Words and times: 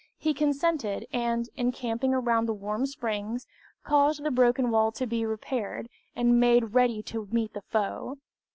He 0.17 0.33
consented, 0.33 1.05
and 1.13 1.47
encamping 1.55 2.11
around 2.11 2.47
the 2.47 2.55
warm 2.55 2.87
springs, 2.87 3.45
caused 3.83 4.23
the 4.23 4.31
broken 4.31 4.71
wall 4.71 4.91
to 4.93 5.05
be 5.05 5.27
repaired, 5.27 5.89
and 6.15 6.39
made 6.39 6.73
ready 6.73 7.03
to 7.03 7.27
meet 7.31 7.53
the 7.53 7.61
foe. 7.61 8.17